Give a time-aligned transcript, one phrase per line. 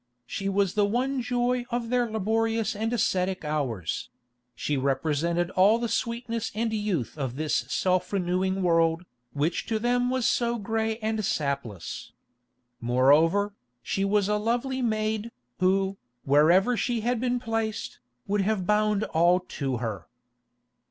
[0.25, 4.09] She was the one joy of their laborious and ascetic hours;
[4.55, 10.09] she represented all the sweetness and youth of this self renewing world, which to them
[10.09, 12.13] was so grey and sapless.
[12.79, 13.53] Moreover,
[13.83, 15.29] she was a lovely maid,
[15.59, 20.07] who, wherever she had been placed, would have bound all to her.